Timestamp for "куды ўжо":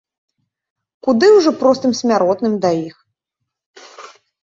1.09-1.53